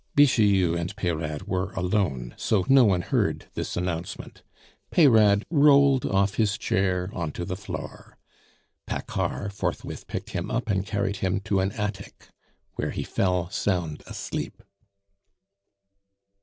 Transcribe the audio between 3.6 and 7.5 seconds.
announcement. Peyrade rolled off his chair on to